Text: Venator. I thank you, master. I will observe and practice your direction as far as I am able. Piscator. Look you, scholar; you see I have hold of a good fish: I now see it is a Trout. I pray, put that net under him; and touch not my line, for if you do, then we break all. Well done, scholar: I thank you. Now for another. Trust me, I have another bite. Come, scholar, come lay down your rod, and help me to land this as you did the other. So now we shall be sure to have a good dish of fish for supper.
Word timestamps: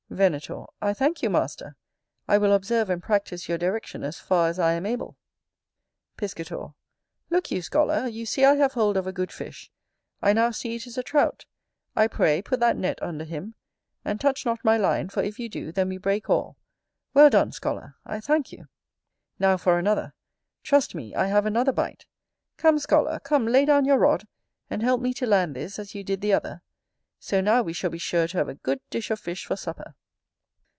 Venator. 0.11 0.65
I 0.81 0.93
thank 0.93 1.21
you, 1.23 1.29
master. 1.29 1.77
I 2.27 2.37
will 2.37 2.51
observe 2.51 2.89
and 2.89 3.01
practice 3.01 3.47
your 3.47 3.57
direction 3.57 4.03
as 4.03 4.19
far 4.19 4.49
as 4.49 4.59
I 4.59 4.73
am 4.73 4.85
able. 4.85 5.17
Piscator. 6.17 6.73
Look 7.29 7.49
you, 7.49 7.61
scholar; 7.61 8.07
you 8.09 8.25
see 8.25 8.43
I 8.43 8.55
have 8.57 8.73
hold 8.73 8.97
of 8.97 9.07
a 9.07 9.13
good 9.13 9.31
fish: 9.31 9.71
I 10.21 10.33
now 10.33 10.51
see 10.51 10.75
it 10.75 10.85
is 10.85 10.97
a 10.97 11.01
Trout. 11.01 11.45
I 11.95 12.07
pray, 12.07 12.41
put 12.41 12.59
that 12.59 12.75
net 12.75 13.01
under 13.01 13.23
him; 13.23 13.55
and 14.03 14.19
touch 14.19 14.45
not 14.45 14.59
my 14.65 14.75
line, 14.75 15.07
for 15.07 15.23
if 15.23 15.39
you 15.39 15.47
do, 15.47 15.71
then 15.71 15.87
we 15.87 15.97
break 15.97 16.29
all. 16.29 16.57
Well 17.13 17.29
done, 17.29 17.53
scholar: 17.53 17.95
I 18.05 18.19
thank 18.19 18.51
you. 18.51 18.67
Now 19.39 19.55
for 19.55 19.79
another. 19.79 20.13
Trust 20.61 20.93
me, 20.93 21.15
I 21.15 21.27
have 21.27 21.45
another 21.45 21.71
bite. 21.71 22.05
Come, 22.57 22.79
scholar, 22.79 23.21
come 23.21 23.45
lay 23.47 23.63
down 23.63 23.85
your 23.85 23.99
rod, 23.99 24.27
and 24.69 24.83
help 24.83 24.99
me 24.99 25.13
to 25.13 25.25
land 25.25 25.55
this 25.55 25.79
as 25.79 25.95
you 25.95 26.03
did 26.03 26.19
the 26.19 26.33
other. 26.33 26.63
So 27.17 27.39
now 27.39 27.61
we 27.61 27.71
shall 27.71 27.91
be 27.91 27.97
sure 27.99 28.27
to 28.27 28.37
have 28.37 28.49
a 28.49 28.55
good 28.55 28.81
dish 28.89 29.09
of 29.09 29.17
fish 29.19 29.45
for 29.45 29.55
supper. 29.55 29.95